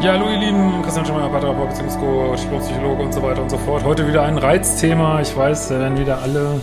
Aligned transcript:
Ja, 0.00 0.12
hallo 0.12 0.30
ihr 0.30 0.38
Lieben, 0.38 0.82
Christian 0.82 1.06
Schemmer, 1.06 1.28
Paartherapeut, 1.30 1.70
Beziehungscoach, 1.70 2.46
Psychologe 2.60 3.02
und 3.02 3.14
so 3.14 3.22
weiter 3.22 3.42
und 3.42 3.50
so 3.50 3.56
fort. 3.56 3.82
Heute 3.82 4.06
wieder 4.06 4.22
ein 4.24 4.36
Reizthema. 4.36 5.22
Ich 5.22 5.34
weiß, 5.34 5.70
da 5.70 5.80
werden 5.80 5.98
wieder 5.98 6.20
alle, 6.20 6.60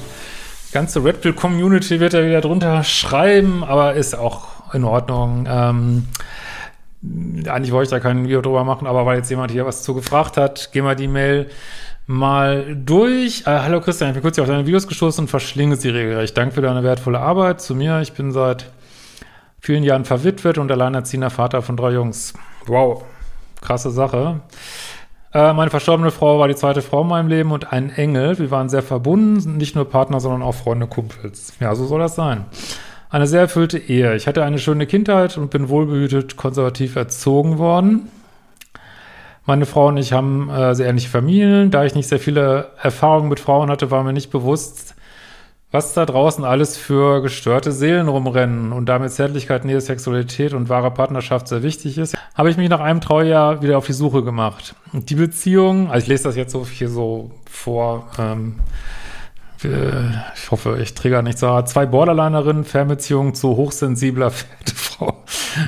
die 0.69 0.71
ganze 0.71 1.03
Red 1.03 1.21
Pill 1.21 1.33
Community 1.33 1.99
wird 1.99 2.13
da 2.13 2.23
wieder 2.23 2.41
drunter 2.41 2.83
schreiben, 2.83 3.63
aber 3.63 3.95
ist 3.95 4.15
auch 4.15 4.73
in 4.73 4.83
Ordnung. 4.83 5.47
Ähm, 5.49 6.07
eigentlich 7.49 7.71
wollte 7.71 7.85
ich 7.85 7.89
da 7.89 7.99
kein 7.99 8.23
Video 8.23 8.41
drüber 8.41 8.63
machen, 8.63 8.85
aber 8.85 9.05
weil 9.07 9.17
jetzt 9.17 9.31
jemand 9.31 9.52
hier 9.52 9.65
was 9.65 9.81
zu 9.81 9.95
gefragt 9.95 10.38
hat, 10.38 10.71
gehen 10.71 10.86
wir 10.86 10.93
die 10.93 11.08
Mail 11.08 11.49
mal 12.05 12.75
durch. 12.75 13.41
Äh, 13.47 13.59
hallo 13.61 13.81
Christian, 13.81 14.11
ich 14.11 14.13
bin 14.13 14.21
kurz 14.21 14.38
auf 14.38 14.47
deine 14.47 14.67
Videos 14.67 14.88
gestoßen 14.88 15.23
und 15.23 15.27
verschlinge 15.27 15.75
sie 15.75 15.89
regelrecht. 15.89 16.38
Danke 16.38 16.53
für 16.53 16.61
deine 16.61 16.83
wertvolle 16.83 17.19
Arbeit 17.19 17.61
zu 17.61 17.73
mir. 17.73 17.99
Ich 18.02 18.13
bin 18.13 18.31
seit 18.31 18.69
vielen 19.59 19.83
Jahren 19.83 20.05
verwitwet 20.05 20.59
und 20.59 20.71
alleinerziehender 20.71 21.31
Vater 21.31 21.63
von 21.63 21.75
drei 21.75 21.93
Jungs. 21.93 22.33
Wow, 22.67 23.03
krasse 23.64 23.89
Sache. 23.89 24.42
Äh, 25.33 25.53
meine 25.53 25.72
verstorbene 25.72 26.11
Frau 26.11 26.38
war 26.39 26.47
die 26.47 26.56
zweite 26.56 26.81
Frau 26.81 27.02
in 27.02 27.08
meinem 27.08 27.28
Leben 27.28 27.52
und 27.52 27.73
ein 27.73 27.89
Engel. 27.89 28.38
Wir 28.38 28.52
waren 28.52 28.70
sehr 28.70 28.83
verbunden, 28.83 29.58
nicht 29.58 29.75
nur 29.75 29.89
Partner, 29.89 30.20
sondern 30.20 30.44
auch 30.44 30.53
Freunde, 30.53 30.86
Kumpels. 30.86 31.53
Ja, 31.59 31.73
so 31.73 31.86
soll 31.86 32.00
das 32.00 32.16
sein. 32.16 32.45
Eine 33.09 33.28
sehr 33.28 33.42
erfüllte 33.42 33.78
Ehe. 33.78 34.16
Ich 34.16 34.28
hatte 34.28 34.44
eine 34.44 34.59
schöne 34.59 34.86
Kindheit 34.86 35.38
und 35.38 35.50
bin 35.50 35.70
wohlbehütet 35.70 36.36
konservativ 36.36 36.95
erzogen 36.95 37.58
worden. 37.58 38.09
Meine 39.45 39.66
Frau 39.66 39.88
und 39.88 39.98
ich 39.98 40.14
haben 40.14 40.50
äh, 40.50 40.73
sehr 40.73 40.88
ähnliche 40.88 41.09
Familien. 41.09 41.70
Da 41.70 41.83
ich 41.83 41.95
nicht 41.95 42.08
sehr 42.08 42.20
viele 42.20 42.72
Erfahrungen 42.81 43.30
mit 43.30 43.39
Frauen 43.39 43.70
hatte, 43.70 43.92
war 43.92 44.03
mir 44.03 44.14
nicht 44.14 44.31
bewusst, 44.31 44.95
was 45.73 45.93
da 45.93 46.05
draußen 46.05 46.45
alles 46.45 46.77
für 46.77 47.23
gestörte 47.23 47.71
Seelen 47.71 48.07
rumrennen 48.07 48.71
und 48.71 48.85
damit 48.85 49.11
Zärtlichkeit, 49.11 49.66
Nähe, 49.66 49.81
Sexualität 49.81 50.53
und 50.53 50.69
wahre 50.69 50.91
Partnerschaft 50.91 51.47
sehr 51.47 51.63
wichtig 51.63 51.97
ist, 51.97 52.15
habe 52.35 52.52
ich 52.52 52.57
mich 52.57 52.69
nach 52.69 52.80
einem 52.80 53.02
Traujahr 53.02 53.63
wieder 53.63 53.80
auf 53.80 53.88
die 53.88 53.93
Suche 53.93 54.23
gemacht. 54.23 54.75
Und 54.93 55.09
die 55.09 55.15
Beziehung, 55.15 55.89
also 55.89 56.03
ich 56.03 56.07
lese 56.07 56.25
das 56.25 56.35
jetzt 56.35 56.52
so 56.52 56.63
hier 56.63 56.89
so 56.89 57.31
vor, 57.49 58.07
ähm, 58.19 58.59
ich 60.35 60.52
hoffe, 60.52 60.77
ich 60.80 60.93
trigger 60.93 61.23
nicht 61.23 61.39
so. 61.39 61.59
Zwei 61.63 61.87
Borderlinerinnen, 61.87 62.65
Fernbeziehungen 62.65 63.33
zu 63.33 63.55
hochsensibler 63.55 64.30
Frau, 64.75 65.23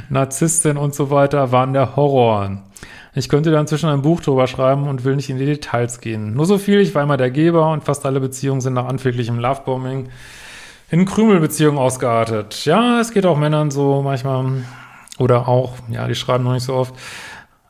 Narzisstin 0.09 0.78
und 0.78 0.94
so 0.94 1.09
weiter 1.09 1.52
waren 1.52 1.73
der 1.73 1.95
Horror. 1.95 2.62
Ich 3.18 3.30
könnte 3.30 3.50
da 3.50 3.62
inzwischen 3.62 3.90
ein 3.90 4.02
Buch 4.02 4.20
drüber 4.20 4.46
schreiben 4.46 4.90
und 4.90 5.06
will 5.06 5.16
nicht 5.16 5.30
in 5.30 5.38
die 5.38 5.46
Details 5.46 6.02
gehen. 6.02 6.34
Nur 6.34 6.46
so 6.46 6.58
viel, 6.58 6.82
ich 6.82 6.94
war 6.94 7.02
immer 7.02 7.16
der 7.16 7.32
Geber 7.32 7.72
und 7.72 7.86
fast 7.86 8.06
alle 8.06 8.20
Beziehungen 8.20 8.60
sind 8.60 8.74
nach 8.74 8.88
anfänglichem 8.88 9.40
Lovebombing 9.40 10.09
in 10.92 11.06
Krümelbeziehungen 11.06 11.80
ausgeartet. 11.80 12.66
Ja, 12.66 13.00
es 13.00 13.12
geht 13.12 13.25
auch 13.25 13.38
Männern 13.38 13.72
so 13.72 14.02
manchmal. 14.02 14.66
Oder 15.18 15.48
auch, 15.48 15.75
ja, 15.90 16.08
die 16.08 16.16
schreiben 16.16 16.44
noch 16.44 16.54
nicht 16.54 16.66
so 16.66 16.74
oft. 16.74 16.94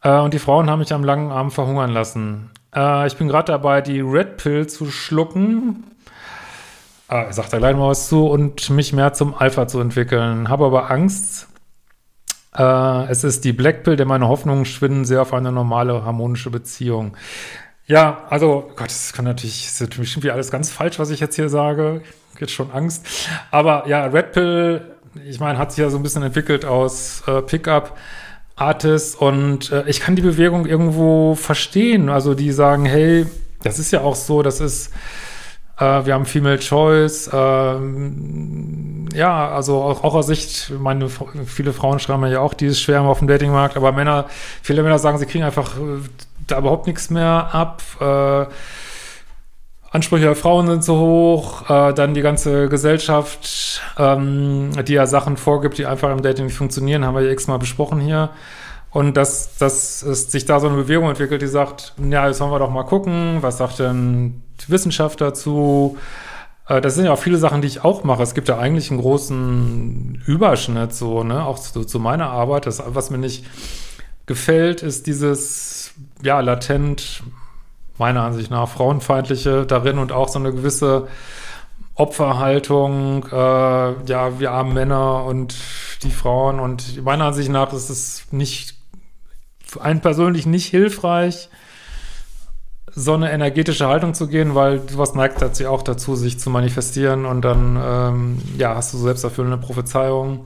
Äh, 0.01 0.19
und 0.19 0.33
die 0.33 0.39
Frauen 0.39 0.67
haben 0.67 0.79
mich 0.79 0.91
am 0.91 1.03
langen 1.03 1.31
Arm 1.31 1.51
verhungern 1.51 1.91
lassen. 1.91 2.49
Äh, 2.75 3.05
ich 3.05 3.15
bin 3.15 3.27
gerade 3.27 3.51
dabei, 3.51 3.81
die 3.81 4.01
Red 4.01 4.37
Pill 4.37 4.65
zu 4.65 4.87
schlucken. 4.87 5.83
Äh, 7.07 7.31
sagt 7.31 7.53
da 7.53 7.59
gleich 7.59 7.75
mal 7.75 7.89
was 7.89 8.09
zu 8.09 8.25
und 8.25 8.71
mich 8.71 8.93
mehr 8.93 9.13
zum 9.13 9.35
Alpha 9.35 9.67
zu 9.67 9.79
entwickeln. 9.79 10.49
Habe 10.49 10.65
aber 10.65 10.89
Angst, 10.89 11.47
äh, 12.57 13.11
es 13.11 13.23
ist 13.23 13.43
die 13.43 13.53
Blackpill, 13.53 13.95
der 13.95 14.05
meine 14.05 14.27
Hoffnungen 14.27 14.65
schwinden 14.65 15.05
sehr 15.05 15.21
auf 15.21 15.33
eine 15.33 15.51
normale, 15.51 16.05
harmonische 16.05 16.49
Beziehung. 16.49 17.15
Ja, 17.87 18.23
also, 18.29 18.71
Gott, 18.75 18.87
das 18.87 19.13
kann 19.13 19.25
natürlich, 19.25 19.65
das 19.65 19.81
ist 19.81 19.97
bestimmt 19.97 20.27
alles 20.29 20.49
ganz 20.49 20.71
falsch, 20.71 20.97
was 20.97 21.11
ich 21.11 21.19
jetzt 21.19 21.35
hier 21.35 21.49
sage. 21.49 22.01
Jetzt 22.39 22.51
schon 22.51 22.71
Angst. 22.71 23.05
Aber 23.51 23.87
ja, 23.87 24.05
Red 24.05 24.31
Pill, 24.31 24.95
ich 25.27 25.39
meine, 25.39 25.57
hat 25.57 25.71
sich 25.71 25.79
ja 25.79 25.89
so 25.89 25.97
ein 25.97 26.03
bisschen 26.03 26.23
entwickelt 26.23 26.65
aus 26.65 27.23
äh, 27.27 27.41
Pickup. 27.41 27.97
Artists 28.55 29.15
und 29.15 29.71
äh, 29.71 29.83
ich 29.87 29.99
kann 29.99 30.15
die 30.15 30.21
Bewegung 30.21 30.65
irgendwo 30.65 31.35
verstehen. 31.35 32.09
Also 32.09 32.33
die 32.35 32.51
sagen, 32.51 32.85
hey, 32.85 33.25
das 33.63 33.79
ist 33.79 33.91
ja 33.91 34.01
auch 34.01 34.15
so, 34.15 34.41
das 34.43 34.61
ist 34.61 34.91
wir 35.77 36.13
haben 36.13 36.25
Female 36.25 36.59
Choice. 36.59 37.29
Ähm, 37.33 39.09
ja, 39.13 39.49
also 39.49 39.81
auch, 39.81 40.03
auch 40.03 40.15
aus 40.15 40.27
Sicht, 40.27 40.71
meine, 40.79 41.09
viele 41.45 41.73
Frauen 41.73 41.99
schreiben 41.99 42.25
ja 42.27 42.39
auch, 42.39 42.53
die 42.53 42.67
ist 42.67 42.81
schwer 42.81 43.01
auf 43.01 43.19
dem 43.19 43.27
Datingmarkt, 43.27 43.77
aber 43.77 43.91
Männer, 43.91 44.25
viele 44.61 44.83
Männer 44.83 44.99
sagen, 44.99 45.17
sie 45.17 45.25
kriegen 45.25 45.43
einfach 45.43 45.75
äh, 45.77 45.99
da 46.47 46.59
überhaupt 46.59 46.87
nichts 46.87 47.09
mehr 47.09 47.49
ab. 47.53 47.81
Äh, 47.99 48.45
Ansprüche 49.91 50.25
der 50.25 50.35
Frauen 50.35 50.67
sind 50.67 50.83
so 50.83 50.97
hoch, 50.97 51.69
äh, 51.69 51.93
dann 51.93 52.13
die 52.13 52.21
ganze 52.21 52.67
Gesellschaft, 52.67 53.81
ähm, 53.97 54.71
die 54.85 54.93
ja 54.93 55.07
Sachen 55.07 55.37
vorgibt, 55.37 55.77
die 55.77 55.85
einfach 55.85 56.11
im 56.11 56.21
Dating 56.21 56.45
nicht 56.45 56.57
funktionieren, 56.57 57.05
haben 57.05 57.15
wir 57.15 57.21
ja 57.21 57.31
x-mal 57.31 57.59
besprochen 57.59 58.01
hier. 58.01 58.29
Und 58.95 59.17
dass, 59.17 59.57
dass 59.57 60.03
es 60.03 60.31
sich 60.31 60.45
da 60.45 60.61
so 60.61 60.67
eine 60.67 60.77
Bewegung 60.77 61.09
entwickelt, 61.09 61.41
die 61.41 61.47
sagt, 61.47 61.93
ja, 61.97 62.29
jetzt 62.29 62.39
wollen 62.39 62.51
wir 62.51 62.59
doch 62.59 62.69
mal 62.69 62.85
gucken, 62.85 63.39
was 63.41 63.57
sagt 63.57 63.79
denn 63.79 64.41
die 64.61 64.69
Wissenschaft 64.69 65.19
dazu? 65.19 65.97
Äh, 66.69 66.79
das 66.79 66.95
sind 66.95 67.03
ja 67.03 67.11
auch 67.11 67.19
viele 67.19 67.35
Sachen, 67.35 67.61
die 67.61 67.67
ich 67.67 67.83
auch 67.83 68.05
mache. 68.05 68.23
Es 68.23 68.33
gibt 68.33 68.47
ja 68.47 68.57
eigentlich 68.57 68.91
einen 68.91 69.01
großen 69.01 70.23
Überschnitt, 70.25 70.93
so, 70.93 71.25
ne, 71.25 71.45
auch 71.45 71.59
zu, 71.59 71.83
zu 71.83 71.99
meiner 71.99 72.29
Arbeit. 72.29 72.67
Das, 72.67 72.81
was 72.87 73.09
mir 73.09 73.17
nicht 73.17 73.45
gefällt, 74.27 74.81
ist 74.81 75.07
dieses, 75.07 75.91
ja, 76.23 76.39
latent, 76.39 77.21
meiner 77.97 78.21
Ansicht 78.21 78.49
nach, 78.49 78.69
frauenfeindliche 78.69 79.65
darin 79.65 79.97
und 79.97 80.13
auch 80.13 80.29
so 80.29 80.39
eine 80.39 80.53
gewisse 80.53 81.09
Opferhaltung, 81.95 83.25
äh, 83.29 83.35
ja, 83.35 84.39
wir 84.39 84.51
armen 84.51 84.73
Männer 84.73 85.25
und 85.25 85.53
die 86.03 86.11
Frauen 86.11 86.61
und 86.61 87.03
meiner 87.03 87.25
Ansicht 87.25 87.49
nach 87.49 87.73
ist 87.73 87.89
es 87.89 88.27
nicht 88.31 88.75
einen 89.81 90.01
persönlich 90.01 90.45
nicht 90.45 90.67
hilfreich, 90.67 91.49
so 92.93 93.13
eine 93.13 93.31
energetische 93.31 93.87
Haltung 93.87 94.13
zu 94.13 94.27
gehen, 94.27 94.55
weil 94.55 94.87
sowas 94.89 95.15
neigt 95.15 95.41
dazu 95.41 95.67
auch 95.67 95.81
dazu, 95.81 96.15
sich 96.15 96.39
zu 96.39 96.49
manifestieren 96.49 97.25
und 97.25 97.41
dann, 97.41 97.77
ähm, 97.83 98.37
ja, 98.57 98.75
hast 98.75 98.93
du 98.93 98.97
selbsterfüllende 98.97 99.57
Prophezeiungen. 99.57 100.41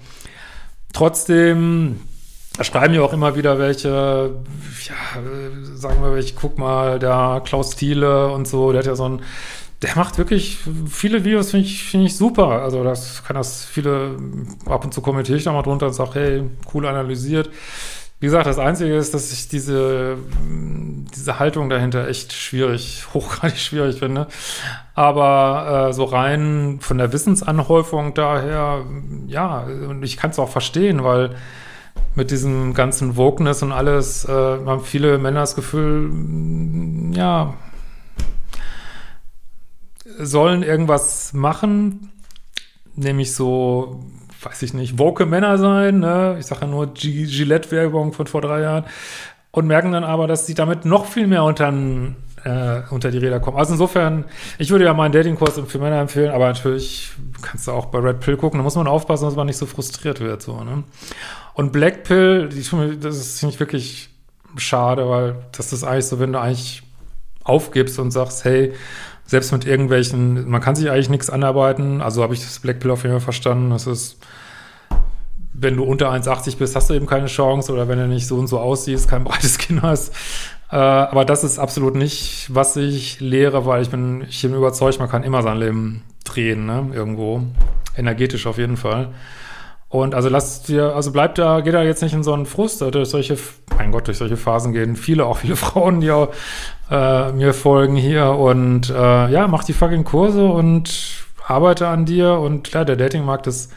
Trotzdem 0.94 2.00
schreiben 2.62 2.94
ja 2.94 3.02
auch 3.02 3.14
immer 3.14 3.36
wieder 3.36 3.60
welche, 3.60 4.34
ja, 4.88 5.22
sagen 5.76 6.02
wir, 6.02 6.18
ich 6.18 6.36
guck 6.36 6.58
mal, 6.58 6.98
der 6.98 7.42
Klaus 7.46 7.76
Thiele 7.76 8.30
und 8.30 8.48
so, 8.48 8.72
der 8.72 8.80
hat 8.80 8.88
ja 8.88 8.96
so 8.96 9.08
ein, 9.08 9.22
der 9.82 9.96
macht 9.96 10.18
wirklich 10.18 10.58
viele 10.90 11.24
Videos, 11.24 11.52
finde 11.52 11.68
ich, 11.68 11.84
finde 11.84 12.08
ich 12.08 12.18
super. 12.18 12.64
Also 12.64 12.84
das 12.84 13.24
kann 13.24 13.36
das 13.36 13.64
viele, 13.64 14.18
ab 14.66 14.84
und 14.84 14.94
zu 14.94 15.02
kommentiere 15.02 15.38
ich 15.38 15.46
da 15.46 15.54
mal 15.54 15.62
drunter 15.62 15.88
und 15.88 15.94
sage, 15.94 16.12
hey, 16.16 16.44
cool 16.74 16.86
analysiert. 16.86 17.50
Wie 18.22 18.26
gesagt, 18.26 18.48
das 18.48 18.60
Einzige 18.60 18.96
ist, 18.96 19.14
dass 19.14 19.32
ich 19.32 19.48
diese, 19.48 20.18
diese 21.16 21.40
Haltung 21.40 21.70
dahinter 21.70 22.08
echt 22.08 22.34
schwierig, 22.34 23.08
hochgradig 23.14 23.60
schwierig 23.60 24.00
finde. 24.00 24.28
Aber 24.94 25.90
äh, 25.90 25.94
so 25.94 26.04
rein 26.04 26.80
von 26.82 26.98
der 26.98 27.14
Wissensanhäufung 27.14 28.14
daher, 28.14 28.86
ja, 29.28 29.62
und 29.62 30.04
ich 30.04 30.18
kann 30.18 30.32
es 30.32 30.40
auch 30.40 30.50
verstehen, 30.50 31.04
weil 31.04 31.36
mit 32.16 32.32
diesem 32.32 32.74
ganzen 32.74 33.16
Wokeness 33.16 33.64
und 33.64 33.72
alles 33.72 34.26
äh, 34.26 34.32
haben 34.32 34.84
viele 34.84 35.18
Männer 35.18 35.42
das 35.42 35.56
Gefühl, 35.56 36.12
ja, 37.14 37.54
sollen 40.18 40.64
irgendwas 40.64 41.32
machen, 41.32 42.12
nämlich 42.96 43.34
so 43.34 44.04
weiß 44.42 44.62
ich 44.64 44.74
nicht, 44.74 44.98
woke 44.98 45.26
Männer 45.26 45.58
sein, 45.58 46.00
ne? 46.00 46.38
ich 46.40 46.46
sage 46.46 46.62
ja 46.62 46.68
nur 46.68 46.94
Gillette-Werbung 46.94 48.14
von 48.14 48.28
vor 48.28 48.42
drei 48.42 48.62
Jahren, 48.62 48.86
und 49.52 49.68
merken 49.68 49.92
dann 49.92 50.04
aber, 50.04 50.28
dass 50.28 50.46
sie 50.46 50.54
damit 50.54 50.86
noch 50.86 51.06
viel 51.06 51.28
mehr 51.28 51.44
unter, 51.44 51.74
äh, 52.44 52.82
unter 52.92 53.12
die 53.12 53.18
Räder 53.18 53.40
kommen. 53.40 53.58
Also 53.58 53.74
insofern, 53.74 54.26
ich 54.60 54.70
würde 54.70 54.86
ja 54.86 54.94
meinen 54.94 55.12
Datingkurs 55.12 55.60
für 55.68 55.80
Männer 55.80 56.00
empfehlen, 56.00 56.32
aber 56.32 56.48
natürlich 56.48 57.12
kannst 57.42 57.68
du 57.68 57.72
auch 57.72 57.88
bei 57.88 58.00
Red 58.00 58.20
Pill 58.20 58.38
gucken, 58.38 58.60
da 58.60 58.64
muss 58.64 58.76
man 58.76 58.88
aufpassen, 58.88 59.26
dass 59.26 59.36
man 59.36 59.48
nicht 59.48 59.58
so 59.58 59.66
frustriert 59.66 60.20
wird. 60.20 60.42
So, 60.42 60.64
ne? 60.64 60.84
Und 61.54 61.72
Blackpill, 61.72 62.50
die, 62.50 63.00
das 63.00 63.18
ist 63.18 63.44
nicht 63.44 63.60
wirklich 63.60 64.10
schade, 64.58 65.10
weil 65.10 65.36
das 65.52 65.74
ist 65.74 65.84
eigentlich 65.84 66.06
so, 66.06 66.20
wenn 66.20 66.34
du 66.34 66.40
eigentlich 66.40 66.84
aufgibst 67.44 67.98
und 67.98 68.12
sagst, 68.12 68.46
hey, 68.46 68.74
selbst 69.30 69.52
mit 69.52 69.64
irgendwelchen, 69.64 70.50
man 70.50 70.60
kann 70.60 70.76
sich 70.76 70.90
eigentlich 70.90 71.12
nichts 71.12 71.30
anarbeiten, 71.30 72.02
also 72.02 72.24
habe 72.24 72.34
ich 72.34 72.40
das 72.40 72.58
Blackpill 72.58 72.90
auf 72.90 73.04
jeden 73.04 73.14
Fall 73.14 73.22
verstanden, 73.22 73.70
das 73.70 73.86
ist, 73.86 74.18
wenn 75.54 75.78
du 75.78 75.84
unter 75.84 76.12
1,80 76.12 76.58
bist, 76.58 76.76
hast 76.76 76.90
du 76.90 76.96
eben 76.96 77.06
keine 77.06 77.28
Chance 77.28 77.72
oder 77.72 77.88
wenn 77.88 78.00
du 78.00 78.08
nicht 78.08 78.26
so 78.26 78.38
und 78.38 78.48
so 78.48 78.60
aussiehst, 78.60 79.08
kein 79.08 79.24
breites 79.26 79.60
Kinn 79.60 79.84
hast. 79.84 80.16
Äh, 80.72 80.78
aber 80.78 81.26
das 81.26 81.44
ist 81.44 81.60
absolut 81.60 81.94
nicht, 81.94 82.48
was 82.52 82.76
ich 82.76 83.20
lehre, 83.20 83.68
weil 83.68 83.84
ich 83.84 83.92
bin, 83.92 84.26
ich 84.28 84.42
bin 84.42 84.56
überzeugt, 84.56 84.98
man 84.98 85.10
kann 85.10 85.24
immer 85.24 85.44
sein 85.44 85.58
Leben 85.58 86.02
drehen, 86.24 86.66
ne, 86.66 86.88
irgendwo. 86.92 87.44
Energetisch 87.96 88.48
auf 88.48 88.58
jeden 88.58 88.78
Fall. 88.78 89.10
Und 89.90 90.14
also 90.14 90.30
lasst 90.30 90.68
dir, 90.70 90.96
also 90.96 91.12
bleibt 91.12 91.40
da, 91.40 91.62
geht 91.62 91.74
da 91.74 91.82
jetzt 91.82 92.04
nicht 92.04 92.14
in 92.14 92.24
so 92.24 92.32
einen 92.32 92.46
Frust, 92.46 92.82
durch 92.82 93.10
solche, 93.10 93.38
mein 93.76 93.92
Gott, 93.92 94.08
durch 94.08 94.20
solche 94.20 94.38
Phasen 94.38 94.72
gehen 94.72 94.96
viele, 94.96 95.26
auch 95.26 95.38
viele 95.38 95.56
Frauen, 95.58 96.00
die 96.00 96.12
auch, 96.12 96.30
äh, 96.92 97.32
mir 97.32 97.54
folgen 97.54 97.96
hier. 97.96 98.30
Und 98.30 98.90
äh, 98.90 99.30
ja, 99.32 99.48
mach 99.48 99.64
die 99.64 99.74
fucking 99.74 100.04
Kurse 100.04 100.46
und 100.46 101.26
arbeite 101.48 101.88
an 101.88 102.06
dir. 102.06 102.34
Und 102.34 102.64
klar, 102.64 102.86
der 102.86 102.98
Datingmarkt 102.98 103.48
ist 103.48 103.74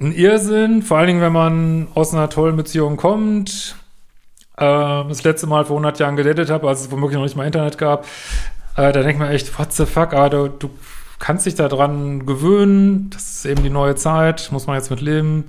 ein 0.00 0.12
Irrsinn, 0.12 0.82
vor 0.82 0.98
allen 0.98 1.08
Dingen, 1.08 1.20
wenn 1.20 1.32
man 1.32 1.88
aus 1.94 2.14
einer 2.14 2.30
tollen 2.30 2.56
Beziehung 2.56 2.96
kommt. 2.96 3.76
Äh, 4.56 4.64
das 4.64 5.24
letzte 5.24 5.48
Mal 5.48 5.64
vor 5.64 5.76
100 5.76 5.98
Jahren 5.98 6.16
gedatet 6.16 6.50
habe, 6.50 6.68
als 6.68 6.82
es 6.82 6.90
womöglich 6.92 7.16
noch 7.16 7.24
nicht 7.24 7.36
mal 7.36 7.46
Internet 7.46 7.78
gab, 7.78 8.04
äh, 8.76 8.92
da 8.92 9.02
denkt 9.02 9.18
man 9.18 9.30
echt, 9.30 9.58
what 9.58 9.72
the 9.72 9.86
fuck, 9.86 10.14
ah, 10.14 10.28
du, 10.28 10.48
du 10.48 10.70
kannst 11.22 11.46
dich 11.46 11.54
daran 11.54 12.26
gewöhnen. 12.26 13.08
Das 13.10 13.22
ist 13.22 13.44
eben 13.46 13.62
die 13.62 13.70
neue 13.70 13.94
Zeit, 13.94 14.48
muss 14.50 14.66
man 14.66 14.74
jetzt 14.74 14.90
mit 14.90 15.00
leben. 15.00 15.44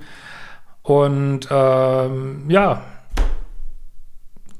Und 0.84 1.48
ähm, 1.50 2.44
ja, 2.48 2.82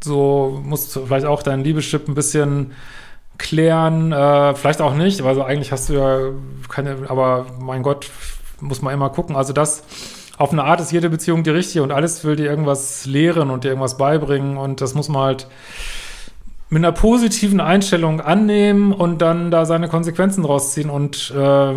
so 0.03 0.61
musst 0.65 0.95
du 0.97 1.07
vielleicht 1.07 1.27
auch 1.27 1.45
deinen 1.45 1.63
Liebeschip 1.63 2.09
ein 2.09 2.17
bisschen 2.17 2.73
klären. 3.39 4.11
Äh, 4.11 4.57
vielleicht 4.57 4.81
auch 4.81 4.95
nicht, 4.95 5.23
also 5.23 5.45
eigentlich 5.45 5.71
hast 5.71 5.89
du 5.89 5.93
ja 5.93 6.19
keine, 6.69 7.09
aber 7.09 7.47
mein 7.61 7.85
Gott, 7.85 8.11
muss 8.61 8.83
man 8.83 8.93
immer 8.93 9.09
gucken. 9.11 9.37
Also 9.37 9.53
das 9.53 9.85
auf 10.37 10.51
eine 10.51 10.65
Art 10.65 10.81
ist 10.81 10.91
jede 10.91 11.11
Beziehung 11.11 11.45
die 11.45 11.51
richtige 11.51 11.85
und 11.85 11.93
alles 11.93 12.25
will 12.25 12.35
dir 12.35 12.47
irgendwas 12.47 13.07
lehren 13.07 13.51
und 13.51 13.63
dir 13.63 13.69
irgendwas 13.69 13.97
beibringen 13.97 14.57
und 14.57 14.81
das 14.81 14.95
muss 14.95 15.09
man 15.09 15.23
halt 15.23 15.47
mit 16.75 16.85
einer 16.85 16.91
positiven 16.91 17.61
Einstellung 17.61 18.21
annehmen 18.21 18.93
und 18.93 19.23
dann 19.23 19.53
da 19.53 19.65
seine 19.65 19.89
Konsequenzen 19.89 20.45
rausziehen 20.45 20.91
und 20.91 21.31
äh, 21.31 21.73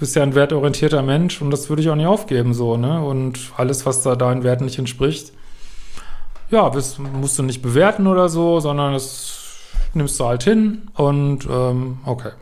bist 0.00 0.16
ja 0.16 0.24
ein 0.24 0.34
wertorientierter 0.34 1.02
Mensch 1.02 1.40
und 1.40 1.52
das 1.52 1.68
würde 1.68 1.82
ich 1.82 1.88
auch 1.88 1.94
nicht 1.94 2.08
aufgeben 2.08 2.52
so, 2.52 2.76
ne? 2.76 3.00
Und 3.00 3.38
alles, 3.56 3.86
was 3.86 4.02
da 4.02 4.16
deinen 4.16 4.42
Werten 4.42 4.64
nicht 4.64 4.80
entspricht, 4.80 5.32
ja, 6.50 6.68
bist, 6.68 6.98
musst 6.98 7.38
du 7.38 7.44
nicht 7.44 7.62
bewerten 7.62 8.08
oder 8.08 8.28
so, 8.28 8.58
sondern 8.58 8.92
das 8.94 9.38
nimmst 9.94 10.18
du 10.18 10.24
halt 10.24 10.42
hin 10.42 10.88
und 10.94 11.46
ähm, 11.48 11.98
okay. 12.04 12.32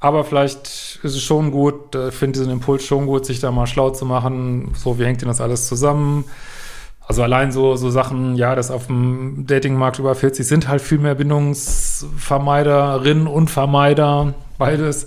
Aber 0.00 0.24
vielleicht 0.24 0.98
ist 1.04 1.14
es 1.14 1.22
schon 1.22 1.52
gut, 1.52 1.94
ich 1.94 2.14
finde 2.14 2.40
diesen 2.40 2.50
Impuls 2.50 2.84
schon 2.84 3.06
gut, 3.06 3.24
sich 3.24 3.38
da 3.38 3.52
mal 3.52 3.68
schlau 3.68 3.90
zu 3.90 4.04
machen, 4.04 4.72
so 4.74 4.98
wie 4.98 5.04
hängt 5.04 5.20
denn 5.20 5.28
das 5.28 5.40
alles 5.40 5.68
zusammen? 5.68 6.24
Also 7.12 7.24
allein 7.24 7.52
so, 7.52 7.76
so 7.76 7.90
Sachen, 7.90 8.36
ja, 8.36 8.54
das 8.54 8.70
auf 8.70 8.86
dem 8.86 9.46
Datingmarkt 9.46 9.98
über 9.98 10.14
40 10.14 10.48
sind 10.48 10.66
halt 10.66 10.80
viel 10.80 10.96
mehr 10.96 11.14
Bindungsvermeiderinnen 11.14 13.26
und 13.26 13.50
Vermeider, 13.50 14.32
beides. 14.56 15.06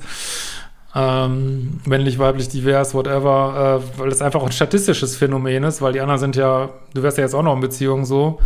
Ähm, 0.94 1.80
männlich, 1.84 2.20
weiblich, 2.20 2.48
divers, 2.48 2.94
whatever, 2.94 3.82
äh, 3.82 4.00
weil 4.00 4.12
das 4.12 4.22
einfach 4.22 4.44
ein 4.44 4.52
statistisches 4.52 5.18
Phänomen 5.18 5.64
ist, 5.64 5.82
weil 5.82 5.94
die 5.94 6.00
anderen 6.00 6.20
sind 6.20 6.36
ja, 6.36 6.70
du 6.94 7.02
wärst 7.02 7.18
ja 7.18 7.24
jetzt 7.24 7.34
auch 7.34 7.42
noch 7.42 7.56
in 7.56 7.62
Beziehung 7.62 8.06
so. 8.06 8.40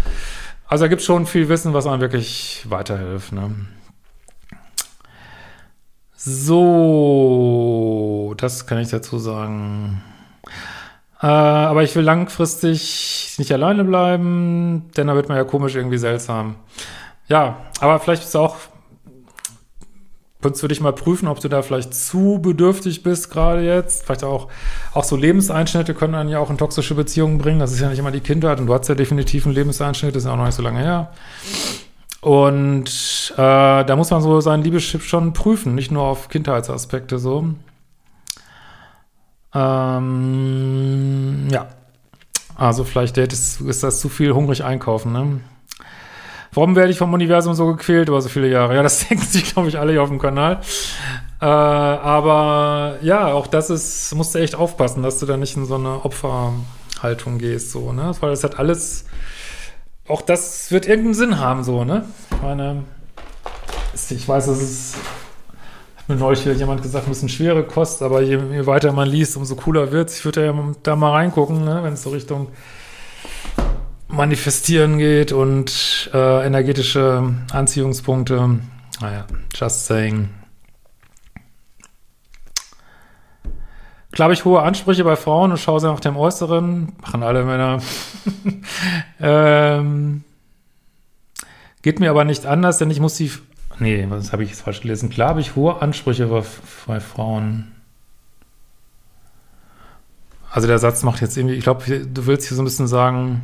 Also 0.66 0.86
da 0.86 0.88
gibt 0.88 1.02
es 1.02 1.06
schon 1.06 1.26
viel 1.26 1.50
Wissen, 1.50 1.74
was 1.74 1.86
einem 1.86 2.00
wirklich 2.00 2.66
weiterhilft. 2.70 3.34
Ne? 3.34 3.54
So, 6.16 6.74
das 8.38 8.68
kann 8.68 8.78
ich 8.78 8.88
dazu 8.88 9.18
sagen. 9.18 10.02
Äh, 11.21 11.27
aber 11.27 11.83
ich 11.83 11.95
will 11.95 12.04
langfristig 12.04 13.36
nicht 13.38 13.51
alleine 13.51 13.83
bleiben, 13.83 14.89
denn 14.95 15.07
da 15.07 15.16
wird 15.16 15.27
man 15.27 15.38
ja 15.38 15.44
komisch 15.44 15.75
irgendwie 15.75 15.98
seltsam. 15.98 16.56
Ja, 17.27 17.57
aber 17.81 18.00
vielleicht 18.00 18.24
ist 18.24 18.36
auch, 18.38 18.56
könntest 20.42 20.63
du 20.63 20.69
dich 20.69 20.80
mal 20.80 20.94
prüfen, 20.94 21.27
ob 21.27 21.42
du 21.42 21.50
da 21.50 21.62
vielleicht 21.62 21.94
zu 21.94 22.39
bedürftig 22.42 23.04
bist 23.04 23.30
gerade 23.30 23.62
jetzt. 23.66 24.06
Vielleicht 24.06 24.24
auch, 24.24 24.48
auch 24.94 25.04
so 25.04 25.18
Lebenseinschnitte 25.18 25.94
können 25.94 26.13
dann 26.13 26.30
ja 26.30 26.39
auch 26.39 26.50
in 26.50 26.57
toxische 26.57 26.95
Beziehungen 26.95 27.38
bringen. 27.38 27.60
Das 27.60 27.74
ist 27.74 27.81
ja 27.81 27.89
nicht 27.89 28.00
immer 28.00 28.12
die 28.12 28.22
Kindheit 28.22 28.60
und 28.60 28.68
du 28.68 28.74
hast 28.74 28.88
ja 28.88 28.95
definitiv 28.95 29.45
einen 29.45 29.56
Lebenseinschnitt, 29.56 30.15
das 30.15 30.24
ist 30.24 30.27
ja 30.27 30.33
auch 30.33 30.38
noch 30.38 30.45
nicht 30.45 30.56
so 30.56 30.63
lange 30.63 30.80
her. 30.80 31.12
Und 32.22 33.33
äh, 33.33 33.38
da 33.38 33.95
muss 33.98 34.10
man 34.10 34.22
so 34.22 34.39
seinen 34.42 34.63
Liebeschip 34.63 35.04
schon 35.04 35.33
prüfen, 35.33 35.75
nicht 35.75 35.92
nur 35.92 36.04
auf 36.04 36.30
Kindheitsaspekte 36.30 37.19
so. 37.19 37.54
Ähm, 39.54 41.48
ja. 41.51 41.68
Also 42.56 42.84
vielleicht 42.84 43.18
ist, 43.18 43.62
das 43.84 44.00
zu 44.00 44.10
viel 44.10 44.34
hungrig 44.34 44.63
einkaufen, 44.63 45.13
ne? 45.13 45.40
Warum 46.51 46.75
werde 46.75 46.92
ich 46.92 46.98
vom 46.98 47.13
Universum 47.13 47.54
so 47.54 47.68
gequält 47.68 48.10
über 48.10 48.22
so 48.22 48.28
viele 48.28 48.50
Jahre? 48.50 48.75
Ja, 48.75 48.84
das 48.84 49.07
denken 49.07 49.24
sich, 49.24 49.54
glaube 49.54 49.69
ich, 49.69 49.80
alle 49.80 49.92
hier 49.94 50.04
auf 50.04 50.10
dem 50.10 50.19
Kanal. 50.19 50.60
Äh, 51.42 51.46
aber 51.46 52.98
ja, 53.01 53.28
auch 53.28 53.48
das 53.48 53.69
ist, 53.69 54.13
musst 54.16 54.36
du 54.36 54.40
echt 54.40 54.56
aufpassen, 54.56 55.04
dass 55.04 55.19
du 55.19 55.25
da 55.25 55.38
nicht 55.38 55.56
in 55.56 55.66
so 55.66 55.75
eine 55.75 56.04
Opferhaltung 56.04 57.38
gehst, 57.38 57.72
so, 57.72 57.94
ne? 57.94 58.12
Weil 58.19 58.31
das 58.31 58.44
hat 58.44 58.60
alles, 58.60 59.06
auch 60.07 60.22
das 60.22 60.69
wird 60.72 60.86
irgendeinen 60.86 61.13
Sinn 61.13 61.40
haben, 61.40 61.63
so, 61.63 61.86
ne? 61.86 62.06
Ich 62.31 62.42
meine, 62.42 62.84
ich 63.94 64.28
weiß, 64.28 64.48
es 64.48 64.62
ist 64.62 64.96
mir 66.10 66.16
neulich 66.16 66.44
jemand 66.44 66.82
gesagt, 66.82 67.06
ein 67.06 67.10
bisschen 67.10 67.30
schwere 67.30 67.64
Kost, 67.64 68.02
aber 68.02 68.22
je, 68.22 68.40
je 68.52 68.66
weiter 68.66 68.92
man 68.92 69.08
liest, 69.08 69.38
umso 69.38 69.56
cooler 69.56 69.92
wird 69.92 70.10
es. 70.10 70.18
Ich 70.18 70.26
würde 70.26 70.46
ja 70.46 70.54
da 70.84 70.96
mal 70.96 71.12
reingucken, 71.12 71.64
ne, 71.64 71.82
wenn 71.84 71.94
es 71.94 72.04
so 72.04 72.10
Richtung 72.10 72.48
Manifestieren 74.08 74.98
geht 74.98 75.32
und 75.32 76.10
äh, 76.14 76.46
energetische 76.46 77.36
Anziehungspunkte. 77.52 78.60
Naja, 79.02 79.26
just 79.54 79.86
saying. 79.86 80.30
Klar 84.12 84.26
habe 84.26 84.34
ich 84.34 84.44
hohe 84.46 84.64
Ansprüche 84.64 85.04
bei 85.04 85.16
Frauen 85.16 85.52
und 85.52 85.58
schaue 85.60 85.80
sie 85.80 85.88
nach 85.88 86.00
dem 86.00 86.18
Äußeren. 86.18 86.94
Machen 87.02 87.22
alle 87.22 87.46
Männer. 87.46 87.80
ähm, 89.22 90.24
geht 91.84 92.00
mir 92.00 92.10
aber 92.10 92.24
nicht 92.24 92.48
anders, 92.48 92.80
denn 92.80 92.89
ich 92.89 93.00
muss 93.00 93.16
sie 93.16 93.32
Nee, 93.79 94.05
was 94.09 94.33
habe 94.33 94.43
ich 94.43 94.50
jetzt 94.50 94.62
falsch 94.62 94.81
gelesen? 94.81 95.09
Klar 95.09 95.29
habe 95.29 95.41
ich 95.41 95.55
hohe 95.55 95.81
Ansprüche 95.81 96.27
bei, 96.88 97.00
Frauen. 97.00 97.71
Also 100.51 100.67
der 100.67 100.79
Satz 100.79 101.03
macht 101.03 101.21
jetzt 101.21 101.38
irgendwie, 101.38 101.55
ich 101.55 101.63
glaube, 101.63 101.86
du 102.00 102.25
willst 102.25 102.48
hier 102.48 102.57
so 102.57 102.62
ein 102.62 102.65
bisschen 102.65 102.88
sagen, 102.88 103.43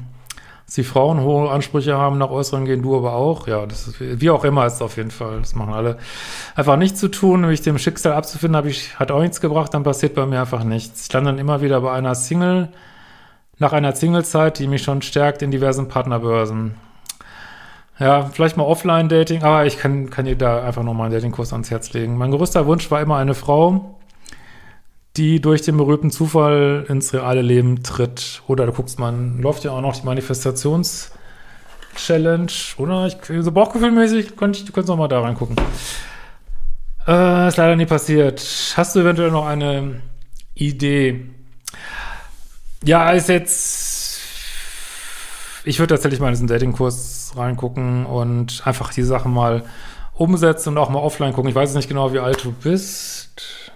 dass 0.66 0.76
die 0.76 0.84
Frauen 0.84 1.22
hohe 1.22 1.50
Ansprüche 1.50 1.98
haben, 1.98 2.18
nach 2.18 2.32
Äußeren 2.32 2.66
gehen, 2.66 2.82
du 2.82 2.98
aber 2.98 3.14
auch. 3.14 3.48
Ja, 3.48 3.66
das 3.66 3.88
ist, 3.88 3.96
wie 4.00 4.30
auch 4.30 4.44
immer 4.44 4.66
ist 4.66 4.76
es 4.76 4.82
auf 4.82 4.98
jeden 4.98 5.12
Fall. 5.12 5.40
Das 5.40 5.56
machen 5.56 5.74
alle. 5.74 5.98
Einfach 6.56 6.76
nichts 6.76 7.00
zu 7.00 7.08
tun, 7.08 7.42
nämlich 7.42 7.62
dem 7.62 7.78
Schicksal 7.78 8.14
abzufinden, 8.14 8.58
habe 8.58 8.70
ich, 8.70 9.00
hat 9.00 9.12
auch 9.12 9.22
nichts 9.22 9.40
gebracht, 9.40 9.74
dann 9.74 9.84
passiert 9.84 10.16
bei 10.16 10.26
mir 10.26 10.42
einfach 10.42 10.64
nichts. 10.64 11.06
Ich 11.06 11.14
lande 11.14 11.32
dann 11.32 11.40
immer 11.40 11.62
wieder 11.62 11.80
bei 11.82 11.94
einer 11.94 12.16
Single, 12.16 12.70
nach 13.58 13.72
einer 13.72 13.96
Singlezeit, 13.96 14.60
die 14.60 14.68
mich 14.68 14.84
schon 14.84 15.02
stärkt 15.02 15.42
in 15.42 15.52
diversen 15.52 15.88
Partnerbörsen. 15.88 16.76
Ja, 17.98 18.26
vielleicht 18.26 18.58
mal 18.58 18.64
Offline-Dating, 18.64 19.44
aber 19.44 19.66
ich 19.66 19.78
kann, 19.78 20.10
kann 20.10 20.26
dir 20.26 20.36
da 20.36 20.64
einfach 20.64 20.84
nochmal 20.84 21.06
einen 21.06 21.16
Datingkurs 21.16 21.54
ans 21.54 21.72
Herz 21.72 21.94
legen. 21.94 22.18
Mein 22.18 22.32
größter 22.32 22.66
Wunsch 22.66 22.92
war 22.92 23.00
immer 23.02 23.16
eine 23.16 23.36
Frau, 23.36 23.98
die 25.16 25.40
durch 25.40 25.62
den 25.62 25.78
berühmten 25.78 26.12
Zufall 26.12 26.86
ins 26.90 27.14
reale 27.14 27.42
Leben 27.42 27.84
tritt. 27.84 28.42
Oder 28.48 28.66
du 28.66 28.74
guckst 28.74 29.00
mal, 29.00 29.16
läuft 29.40 29.64
ja 29.64 29.72
auch 29.72 29.80
noch 29.80 29.96
die 29.96 30.06
Manifestations-Challenge, 30.06 32.52
oder? 32.78 33.08
Ich, 33.08 33.16
so 33.40 33.54
bauchgefühlmäßig, 33.54 34.36
könnte 34.36 34.60
ich, 34.60 34.66
du 34.66 34.74
könntest 34.74 34.90
noch 34.90 34.98
mal 34.98 35.08
da 35.08 35.22
reingucken. 35.22 35.56
Äh, 37.08 37.48
ist 37.48 37.56
leider 37.56 37.78
nie 37.78 37.86
passiert. 37.86 38.74
Hast 38.76 38.96
du 38.96 39.00
eventuell 39.00 39.32
noch 39.32 39.46
eine 39.46 40.02
Idee? 40.54 41.28
Ja, 42.84 43.12
ist 43.12 43.30
jetzt. 43.30 43.85
Ich 45.66 45.80
würde 45.80 45.96
tatsächlich 45.96 46.20
mal 46.20 46.28
in 46.28 46.34
diesen 46.34 46.48
Datingkurs 46.48 47.34
reingucken 47.36 48.06
und 48.06 48.62
einfach 48.66 48.94
die 48.94 49.02
Sachen 49.02 49.34
mal 49.34 49.64
umsetzen 50.14 50.70
und 50.70 50.78
auch 50.78 50.90
mal 50.90 51.00
offline 51.00 51.34
gucken. 51.34 51.50
Ich 51.50 51.56
weiß 51.56 51.74
nicht 51.74 51.90
genau, 51.90 52.14
wie 52.14 52.20
alt 52.20 52.44
du 52.46 52.52
bist. 52.52 53.72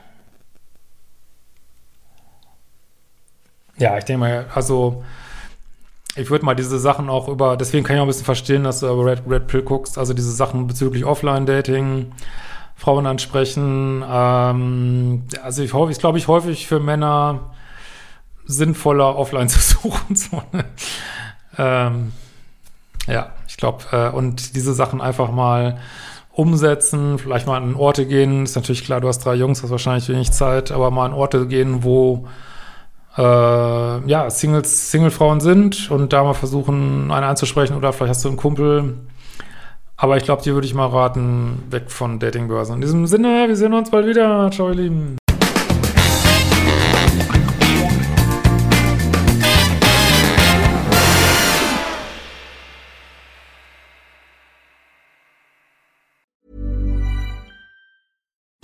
Ja, 3.78 3.98
ich 3.98 4.04
denke 4.04 4.20
mal, 4.20 4.46
also 4.54 5.04
ich 6.16 6.30
würde 6.30 6.46
mal 6.46 6.56
diese 6.56 6.78
Sachen 6.80 7.10
auch 7.10 7.28
über, 7.28 7.58
deswegen 7.58 7.84
kann 7.84 7.96
ich 7.96 8.00
auch 8.02 8.06
ein 8.06 8.10
bisschen 8.10 8.26
verstehen, 8.26 8.64
dass 8.64 8.82
du 8.82 8.88
über 8.88 9.06
Red, 9.06 9.24
Red 9.28 9.48
Pill 9.48 9.62
guckst, 9.64 9.98
also 9.98 10.14
diese 10.14 10.32
Sachen 10.32 10.68
bezüglich 10.68 11.06
Offline-Dating, 11.06 12.12
Frauen 12.76 13.08
ansprechen. 13.08 14.04
Ähm, 14.08 15.24
also 15.42 15.64
ich, 15.64 15.74
ich 15.74 16.00
glaube, 16.00 16.18
ich 16.18 16.28
häufig 16.28 16.68
für 16.68 16.80
Männer 16.80 17.56
sinnvoller, 18.46 19.16
offline 19.16 19.50
zu 19.50 19.60
suchen. 19.60 20.18
Ne? 20.52 20.66
Ähm, 21.60 22.14
ja, 23.08 23.32
ich 23.48 23.58
glaube, 23.58 23.84
äh, 23.92 24.10
und 24.10 24.56
diese 24.56 24.74
Sachen 24.74 25.02
einfach 25.02 25.32
mal 25.32 25.80
umsetzen, 26.32 27.18
vielleicht 27.20 27.48
mal 27.48 27.58
an 27.58 27.76
Orte 27.76 28.06
gehen. 28.06 28.44
Ist 28.44 28.56
natürlich 28.56 28.86
klar, 28.86 29.02
du 29.02 29.08
hast 29.08 29.20
drei 29.20 29.36
Jungs, 29.36 29.62
hast 29.62 29.72
wahrscheinlich 29.72 30.08
wenig 30.08 30.32
Zeit, 30.32 30.72
aber 30.72 30.90
mal 30.90 31.06
an 31.06 31.14
Orte 31.14 31.48
gehen, 31.48 31.84
wo 31.84 32.28
äh, 33.18 33.22
ja, 33.22 34.30
Singles, 34.30 34.92
Singlefrauen 34.92 35.42
sind 35.42 35.92
und 35.92 36.14
da 36.14 36.24
mal 36.24 36.34
versuchen, 36.34 37.12
eine 37.12 37.26
anzusprechen 37.26 37.76
oder 37.76 37.92
vielleicht 37.92 38.12
hast 38.12 38.24
du 38.24 38.30
einen 38.30 38.38
Kumpel. 38.38 38.96
Aber 39.98 40.16
ich 40.16 40.24
glaube, 40.24 40.42
dir 40.42 40.54
würde 40.54 40.66
ich 40.66 40.74
mal 40.74 40.88
raten, 40.88 41.64
weg 41.70 41.92
von 41.92 42.20
Datingbörsen. 42.20 42.76
In 42.76 42.82
diesem 42.82 43.06
Sinne, 43.06 43.50
wir 43.50 43.56
sehen 43.58 43.74
uns 43.74 43.92
bald 43.92 44.08
wieder. 44.08 44.50
Ciao, 44.52 44.70
ihr 44.70 44.76
Lieben. 44.76 45.19